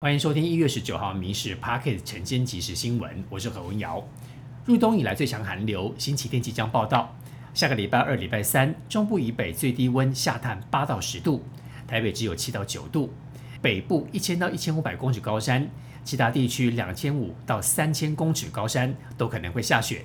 [0.00, 4.06] 欢迎收听一月十九号《民事 Pocket 晨间即时新闻》，我是何文瑶。
[4.66, 7.16] 入冬以来最强寒流，星期天即将报道。
[7.54, 11.42] 下个礼拜二、礼拜三，中部以北最低温下探八到十度，
[11.88, 13.10] 台北只有七到九度。
[13.62, 15.66] 北部一千到一千五百公尺高山，
[16.04, 20.04] 其他地区两千五到三千公尺高山都可能会下雪。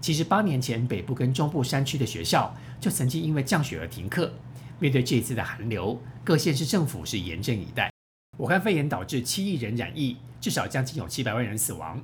[0.00, 4.32] 其实八年前，北部跟中部山区的学校就曾经因为降雪而停课。
[4.78, 7.90] 面对这一次的寒流，各县市政府是严阵以待。
[8.38, 12.00] 武汉肺炎导致七亿人染疫，至少将近有七百万人死亡。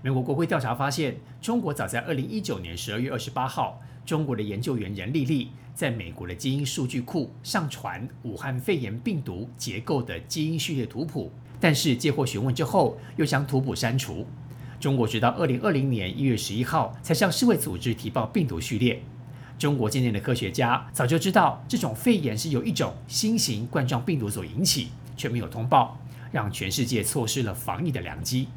[0.00, 14.24] 美国国会调查发现，中国早在二零一九年十二月二十八号，中国的研究员任丽丽在美国的基因数据库上传武汉肺炎病毒结构的基因序列图谱，但是接获询问之后，又将图谱删除。
[14.78, 19.02] 中国直到二零二零年一月十一号才向世卫组织提报病毒序列。
[19.58, 24.88] 中国今年的科学家早就知道，这种肺炎是由一种新型冠状病毒所引起。
[25.22, 25.96] 却没有通报，
[26.32, 28.48] 让全世界错失了防疫的良机。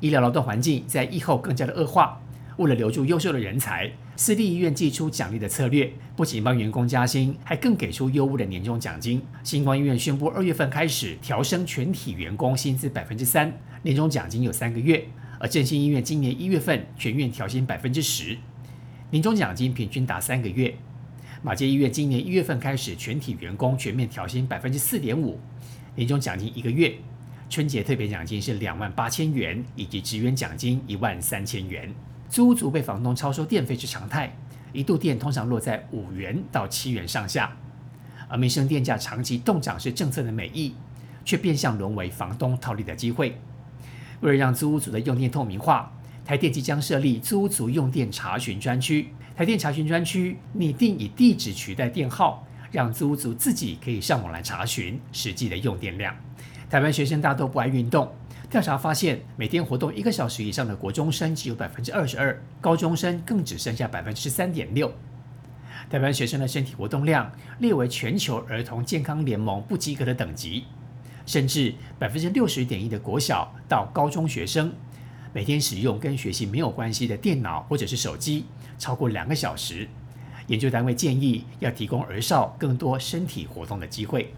[0.00, 2.18] 医疗劳动环境在疫后更加的恶化。
[2.56, 9.20] 为了留住优秀的人才，私立医院寄出奖励的策略，不仅帮员工加薪，还更给出优渥的年终奖金。
[9.42, 15.04] 星光医院宣布，二月份开始调升全体员工薪资百分之三，年终奖金有三个月。
[15.38, 18.38] 而振兴医院今年一月份全院调薪百分之十，
[19.10, 20.74] 年终奖金平均达三个月。
[21.42, 25.38] 马街医院今年一月份开始全体员工全面调薪百分之四点五。
[25.96, 26.92] 年终奖金一个月，
[27.48, 31.88] 春节特别奖金是两万八千元，以及职员奖金一万三千元。
[32.28, 34.36] 租屋族被房东超收电费是常态，
[34.72, 37.56] 一度电通常落在五元到七元上下。
[38.28, 40.74] 而民生电价长期动涨是政策的美意，
[41.24, 43.38] 却变相沦为房东套利的机会。
[44.20, 45.92] 为了让租屋族的用电透明化，
[46.24, 49.10] 台电即将设立租屋族用电查询专区。
[49.36, 52.44] 台电查询专区拟定以地址取代电号。
[52.74, 56.12] 让租屋族自己可以上网来查询实际的用电量。
[56.68, 58.12] 台湾学生大多不爱运动，
[58.50, 64.92] 调查发现，每天活动一个小时以上的国中生只有百分之二十二，高中生更只剩下百分之三点六。
[65.88, 67.30] 台湾学生的身体活动量
[67.60, 70.64] 列为全球儿童健康联盟不及格的等级，
[71.26, 74.72] 甚至百分之六十点一的国小到高中学生
[75.32, 78.46] 每天使用跟学习没有关系的电脑或者是手机
[78.80, 79.88] 超过两个小时。
[80.46, 84.32] 研究单位建议要提供儿少更多身体活动的机会。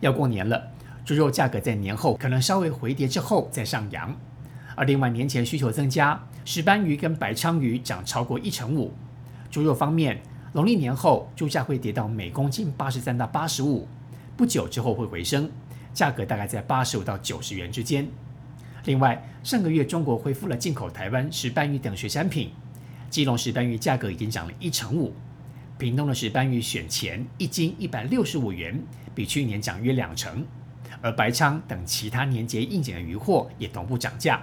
[0.00, 0.70] 要过年了，
[1.04, 4.16] 猪肉价格在年后可能稍微回跌之后再上扬。
[4.74, 8.92] 而另外年前需求增加，石斑鱼跟白鲳鱼涨超过一成五。
[9.50, 13.86] 猪肉方面，农历年后猪价会跌到每公斤八十三到八十五，
[14.36, 15.50] 不久之后会回升，
[15.92, 18.08] 价格大概在八十五到九十元之间。
[18.84, 22.50] 另外，上个月中国恢复了进口台湾石斑鱼等水产品，
[23.10, 25.12] 基隆石斑鱼价格已经涨了一成五。
[25.82, 28.80] 屏东的石斑鱼选前一斤一百六十五元，
[29.16, 30.46] 比去年涨约两成，
[31.00, 34.40] 而白鲳等其他年节应景的鱼货也同步涨价，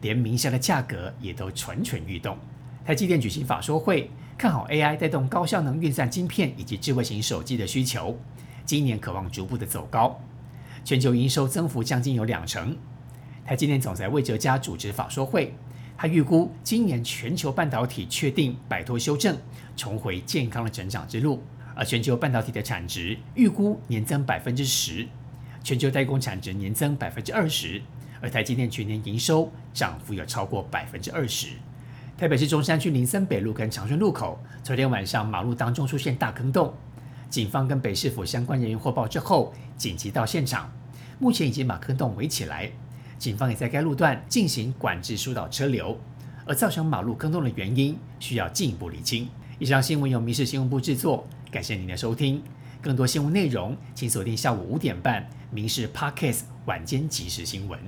[0.00, 2.34] 连明虾的价格也都蠢蠢欲动。
[2.82, 8.18] 台积电举行法说会，看好 AI 带动高效能运算晶片以及智慧型手机的需求，
[8.64, 10.18] 今年渴望逐步的走高，
[10.82, 12.74] 全球营收增幅将近有两成。
[13.44, 15.52] 台积电总裁魏哲嘉主持法说会。
[16.02, 19.36] 他预估今年全球半导体确定摆脱修正，
[19.76, 21.42] 重回健康的成长之路，
[21.74, 25.06] 而全球半导体的产值预估年增百分之十，
[25.62, 27.82] 全球代工产值年增百分之二十，
[28.22, 31.48] 而台积电全年营收涨幅有超过百分之二十。
[32.16, 36.72] 台北市中山区林森北路跟长春路口，昨天晚上马路当中出现大坑洞，
[37.28, 40.72] 警方跟北市府相关人员获报之后，紧急到现场，
[41.18, 42.72] 目前已经把坑洞围起来。
[43.20, 45.94] 警方也在该路段进行管制疏导车流，
[46.46, 49.28] 而造成马路坑洞的原因需要进一步厘清。
[49.58, 52.42] 以上新闻由民事新闻部制作，感谢您的收听。
[52.80, 55.22] 更多新闻内容，请锁定下午五点半
[55.54, 57.78] 《民事 Podcast 晚间即时新闻》。